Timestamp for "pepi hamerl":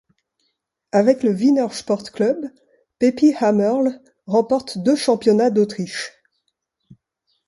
2.97-4.01